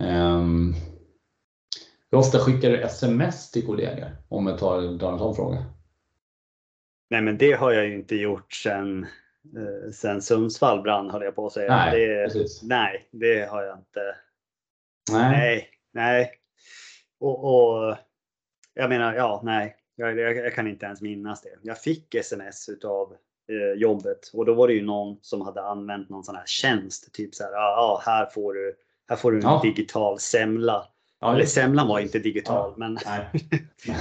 [0.01, 0.73] Ehm,
[2.11, 4.17] hur ofta skickar du sms till kollegor?
[4.29, 5.65] Om jag tar, tar en sån fråga.
[7.09, 9.03] Nej, men det har jag ju inte gjort sen,
[9.55, 11.75] eh, sen Sundsvall brann höll jag på att säga.
[11.75, 14.15] Nej, det, nej, det har jag inte.
[15.11, 15.29] Nej.
[15.31, 16.31] Nej, nej.
[17.19, 17.97] Och, och
[18.73, 19.75] jag menar, ja, nej.
[19.95, 21.49] Jag, jag, jag kan inte ens minnas det.
[21.61, 23.15] Jag fick sms utav
[23.49, 27.13] eh, jobbet och då var det ju någon som hade använt någon sån här tjänst.
[27.13, 28.75] Typ så här, ja, ja här får du,
[29.09, 29.59] här får du en Ja.
[29.63, 30.85] digital semla.
[31.21, 32.87] Ja, Eller semlan var inte digital, Ja.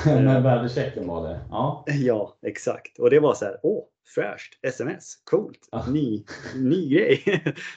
[0.07, 0.25] men.
[0.25, 1.41] Men värdechecken var det.
[1.51, 1.85] Ja.
[1.87, 2.99] Ja, exakt.
[2.99, 3.85] Och det var så här, åh,
[4.15, 5.87] fräscht, sms, coolt, Ja.
[5.91, 6.25] ny,
[6.57, 7.23] ny grej.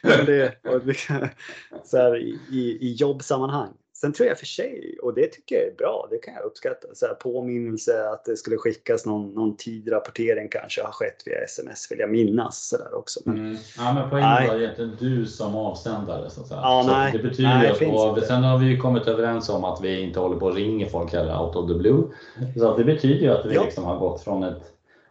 [0.26, 0.56] Det,
[0.86, 1.28] liksom,
[1.84, 3.74] så här, i, i jobbsammanhang.
[4.02, 6.88] Sen tror jag för sig, och det tycker jag är bra, det kan jag uppskatta,
[6.94, 11.92] så här, påminnelse att det skulle skickas någon, någon tidrapportering kanske har skett via sms
[11.92, 13.20] vill jag minnas så där också.
[13.26, 13.58] Men, Mm.
[13.78, 14.48] Ja, men poängen Nej.
[14.48, 16.30] var egentligen du som avsändare.
[16.30, 16.60] Så säga.
[16.64, 17.12] Ja, så nej.
[17.12, 18.28] det betyder Nej, att, och inte.
[18.28, 21.14] sen har vi ju kommit överens om att vi inte håller på och ringer folk
[21.14, 22.04] heller out of the blue.
[22.58, 23.64] Så det betyder ju att vi Ja.
[23.64, 24.62] liksom har gått från ett,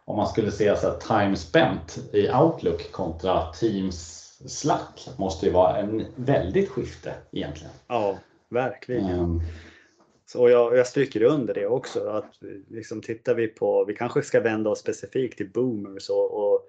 [0.05, 5.51] om man skulle säga så här, time spent i Outlook kontra Teams Slack måste ju
[5.51, 7.71] vara en väldigt skifte egentligen.
[7.87, 8.17] ja,
[8.51, 9.05] verkligen.
[9.05, 9.41] Ehm,
[10.25, 12.07] Så jag, jag stryker under det också.
[12.09, 12.33] Att
[12.69, 16.61] liksom tittar vi på, vi kanske ska vända oss specifikt till boomers och, och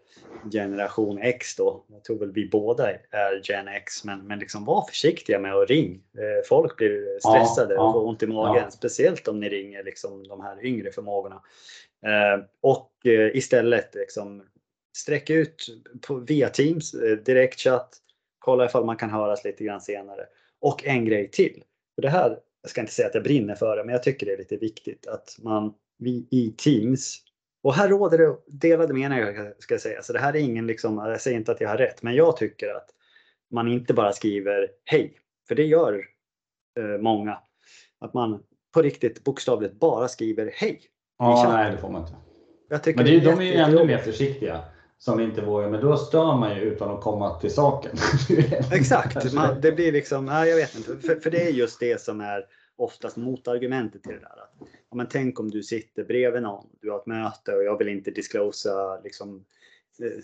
[0.53, 1.85] generation X då.
[1.89, 5.71] Jag tror väl vi båda är Gen X, men, men liksom var försiktiga med att
[5.71, 6.03] ring.
[6.19, 8.71] Eh, folk blir stressade ja, och får ont i magen, ja.
[8.71, 11.43] speciellt om ni ringer liksom de här yngre förmågorna.
[12.07, 14.43] Eh, och eh, istället liksom
[14.97, 15.67] sträck ut
[16.07, 17.97] på, via Teams, eh, direktchatt,
[18.39, 20.27] kolla ifall man kan höras lite grann senare.
[20.61, 21.65] Och en grej till.
[21.95, 24.27] För det här, jag ska inte säga att jag brinner för det, men jag tycker
[24.27, 27.19] det är lite viktigt att man vi, i Teams
[27.63, 30.03] och här råder det delade meningar ska jag säga.
[30.03, 32.37] Så det här är ingen liksom, jag säger inte att jag har rätt, men jag
[32.37, 32.89] tycker att
[33.51, 36.05] man inte bara skriver hej, för det gör
[36.79, 37.39] eh, många.
[38.01, 38.43] Att man
[38.75, 40.81] på riktigt bokstavligt bara skriver hej.
[41.19, 42.13] Ja, nej det får man inte.
[42.97, 44.65] Men det, är- de är ju ännu mer försiktiga
[45.05, 47.97] som inte vågar, men då stör man ju utan att komma till saken.
[48.73, 50.97] Exakt, man, det blir liksom, nej, jag vet inte.
[51.07, 52.45] För, för det är just det som är
[52.77, 54.43] oftast motargumentet till det där.
[54.43, 57.79] Att, ja, men tänk om du sitter bredvid någon, du har ett möte och jag
[57.79, 59.45] vill inte disclosa liksom,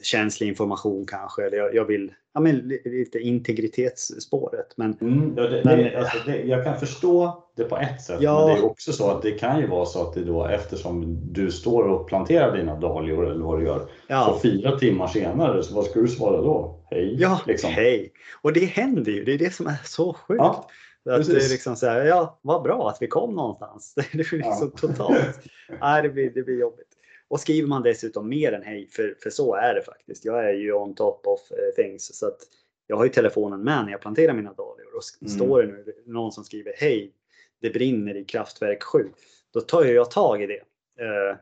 [0.03, 1.47] känslig information kanske.
[1.47, 4.67] Eller jag, jag vill, ja men li- lite integritetsspåret.
[4.77, 8.17] Men Mm, ja, det, Men- det, alltså det, jag kan förstå det på ett sätt,
[8.21, 8.47] Ja.
[8.47, 11.19] men det är också så att det kan ju vara så att det då eftersom
[11.33, 15.63] du står och planterar dina dahlior eller vad du gör, så ja, fyra timmar senare,
[15.63, 16.85] så vad ska du svara då?
[16.91, 17.17] Hej!
[17.19, 17.71] ja liksom.
[17.71, 18.13] hej.
[18.43, 20.39] Och det händer ju, det är det som är så sjukt.
[20.39, 20.69] Ja,
[21.11, 23.95] att det är liksom så här, ja vad bra att vi kom någonstans.
[24.13, 24.89] Det blir liksom Ja.
[24.89, 25.41] totalt,
[25.81, 26.88] nej det blir, det blir jobbigt.
[27.31, 30.25] Och skriver man dessutom mer än hej, för, för så är det faktiskt.
[30.25, 32.15] Jag är ju on top of eh, things.
[32.19, 32.39] Så att
[32.87, 34.87] jag har ju telefonen med när jag planterar mina dahlior.
[34.97, 35.31] Och Mm.
[35.37, 37.13] står det nu någon som skriver hej,
[37.61, 39.09] det brinner i kraftverk 7.
[39.55, 40.61] Då tar jag tag i det.
[41.05, 41.37] Eh,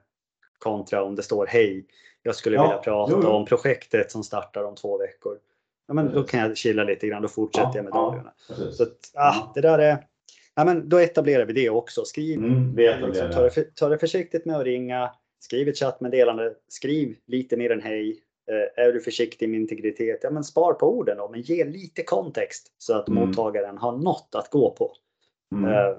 [0.59, 1.87] kontra om det står hej,
[2.23, 3.29] jag skulle Ja, vilja prata jo, jo.
[3.29, 5.39] om projektet som startar om två veckor.
[5.89, 8.03] Ja, men då kan jag chilla lite grann, då fortsätter jag med Ja, ja.
[8.07, 8.33] dahliorna.
[8.49, 8.77] Precis.
[8.77, 10.07] Så att, ah, det där är...
[10.55, 12.05] Ja, men då etablerar vi det också.
[12.05, 13.33] Skriv, Mm, etablerar liksom, det.
[13.33, 15.11] ta, det för, ta det försiktigt med att ringa.
[15.41, 16.55] Skriv ett chattmeddelande.
[16.69, 18.23] Skriv lite mer än hej.
[18.51, 20.21] Eh, är du försiktig med integritet?
[20.23, 23.29] Ja, men spar på orden då, men ge lite kontext så att Mm.
[23.29, 24.93] mottagaren har något att gå på.
[25.55, 25.73] Mm.
[25.73, 25.97] Eh,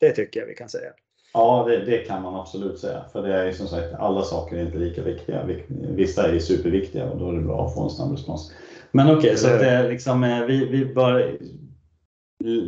[0.00, 0.90] det tycker jag vi kan säga.
[1.32, 3.04] Ja, det, det kan man absolut säga.
[3.12, 5.44] För det är ju som sagt, alla saker är inte lika viktiga.
[5.46, 8.52] Vi- Vissa är ju superviktiga och då är det bra att få en snabb respons.
[8.92, 11.38] Men okej, så att det liksom, eh, vi, vi bör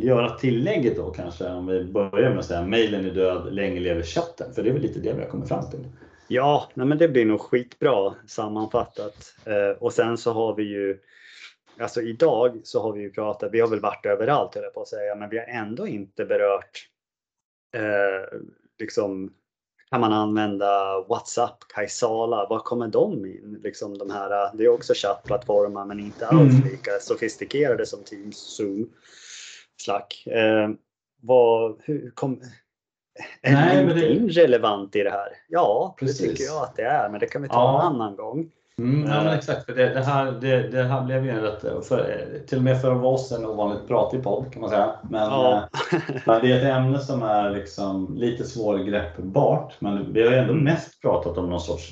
[0.01, 4.01] göra tillägget då kanske, om vi börjar med att säga mejlen är död, länge lever
[4.01, 4.53] chatten.
[4.53, 5.85] För det är väl lite det vi har kommit fram till.
[6.27, 9.35] Ja, nej, men det blir nog skitbra sammanfattat.
[9.45, 10.99] Eh, och sen så har vi ju
[11.79, 14.81] Alltså idag så har vi ju pratat, vi har väl varit överallt höll jag på
[14.81, 16.87] att säga, men vi har ändå inte berört
[17.75, 18.39] eh,
[18.79, 19.33] liksom
[19.89, 23.59] kan man använda WhatsApp, Kaisala, var kommer de in?
[23.63, 26.67] Liksom de här, det är också chattplattformar men inte alls Mm.
[26.71, 28.89] lika sofistikerade som Teams, Zoom,
[29.81, 30.27] Slack.
[30.27, 30.69] Eh,
[31.21, 32.41] vad, hur kom,
[33.41, 35.27] är Nej, men det- LinkedIn relevant i det här?
[35.49, 36.17] Ja, Precis.
[36.21, 37.79] det tycker jag att det är, men det kan vi ta Ja.
[37.81, 38.49] en annan gång.
[38.77, 39.23] Mm, ja, Eh.
[39.23, 42.57] men exakt, för det, det, här, det, det här blev ju en rätt, för, till
[42.57, 44.89] och med för oss en ovanligt pratig podd kan man säga.
[45.09, 45.69] Men, Ja.
[45.91, 49.73] eh, men det är ett ämne som är liksom lite svårgreppbart.
[49.79, 51.91] Men vi har ju ändå mest pratat om någon sorts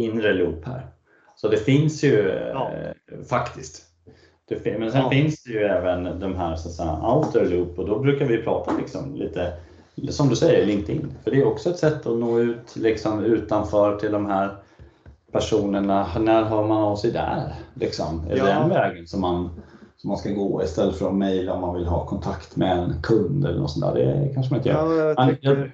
[0.00, 0.86] inre loop här.
[1.36, 2.70] Så det finns ju Ja.
[2.72, 3.82] eh, faktiskt.
[4.48, 5.10] Det, men sen Ja.
[5.10, 8.42] finns det ju även de här så att säga, outer loop och då brukar vi
[8.42, 9.52] prata liksom lite,
[10.10, 11.14] som du säger, LinkedIn.
[11.24, 14.56] För det är också ett sätt att nå ut liksom, utanför till de här
[15.32, 16.06] personerna.
[16.20, 17.54] När hör man av sig där?
[17.74, 18.20] Liksom?
[18.26, 18.44] Är det Ja.
[18.46, 19.50] den vägen som man,
[19.96, 23.02] som man ska gå istället för att mejla om man vill ha kontakt med en
[23.02, 24.04] kund eller något sånt där?
[24.04, 24.96] Det kanske man inte gör.
[24.96, 25.72] Ja, jag tycker,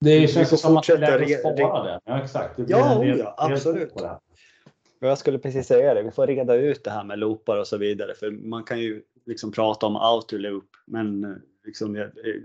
[0.00, 2.00] Det Vi känns som att det är läge att spara det.
[2.04, 2.56] Ja, exakt.
[2.56, 3.96] Det Ja, del- ja, del absolut.
[3.96, 4.18] det
[5.00, 7.76] jag skulle precis säga det, vi får reda ut det här med loopar och så
[7.76, 8.14] vidare.
[8.14, 11.92] För man kan ju liksom prata om outer loop, men liksom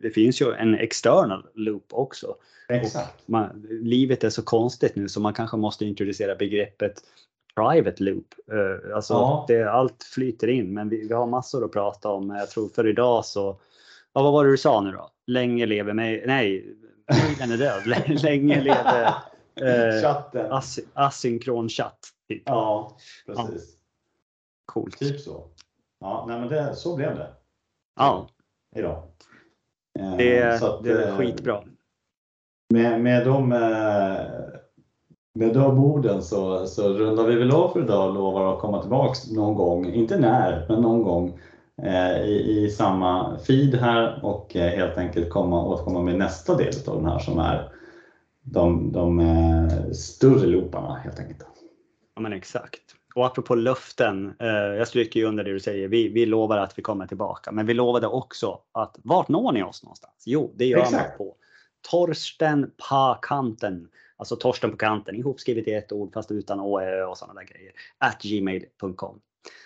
[0.01, 2.36] det, finns ju en external loop också.
[2.69, 3.27] Exakt.
[3.27, 6.93] Man, livet är så konstigt nu så man kanske måste introducera begreppet
[7.55, 8.27] private loop.
[8.51, 9.45] Eh, Alltså Ja.
[9.47, 12.29] det, allt flyter in men vi, vi har massor att prata om.
[12.29, 13.60] Jag tror för idag så,
[14.13, 15.12] ja, vad var det du sa nu då?
[15.27, 16.75] Länge lever mig, nej,
[17.27, 17.87] mejlen är död.
[18.23, 19.06] Länge lever
[19.56, 20.52] eh, Chatten.
[20.52, 22.00] as, asynkron chatt.
[22.29, 22.43] Typ.
[22.46, 23.77] Ja, precis.
[24.65, 24.98] Coolt.
[25.00, 25.48] Typ så.
[26.00, 27.27] Ja, nej, men det, så blev det
[27.96, 28.27] Ja,
[28.76, 29.04] idag.
[30.00, 31.63] Eh, det, så att, det är eh, skitbra.
[32.74, 34.17] Med, med, de, eh,
[35.34, 38.82] med de orden så, så rundar vi väl av för idag och lovar att komma
[38.82, 41.40] tillbaks någon gång, inte när, men någon gång
[41.82, 46.74] eh, i, i samma feed här och eh, helt enkelt komma, återkomma med nästa del
[46.88, 47.72] av den här som är
[48.44, 51.46] de, de eh, större looparna helt enkelt.
[52.15, 52.96] Ja men exakt.
[53.15, 55.87] Och apropå löften, eh, jag stryker ju under det du säger.
[55.87, 59.63] Vi, vi lovar att vi kommer tillbaka, men vi lovade också att vart når ni
[59.63, 60.23] oss någonstans?
[60.25, 61.09] Jo, det gör Exakt.
[61.09, 61.35] man på
[61.89, 67.17] Torsten på kanten, alltså Torsten på kanten ihopskrivet i ett ord fast utan å och
[67.17, 67.71] sådana där grejer.
[67.97, 69.19] At gmail.com.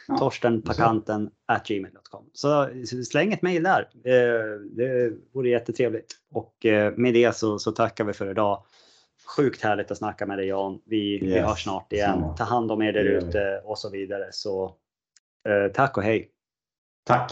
[0.08, 2.30] Ja, Torsten på kanten at gmail.com.
[2.34, 2.70] Så
[3.10, 3.90] släng ett mejl där.
[4.04, 6.16] Eh, Det vore jättetrevligt.
[6.32, 8.64] Och eh, med det så, så tackar vi för idag.
[9.38, 10.82] Sjukt härligt att snacka med dig Jan.
[10.86, 12.10] Vi, vi Yes, hörs snart igen.
[12.12, 12.38] samma.
[12.38, 13.28] Ta hand om er där Det gör vi.
[13.28, 14.28] ute och så vidare.
[14.32, 14.76] Så
[15.50, 16.30] eh, tack och hej.
[17.06, 17.32] Tack!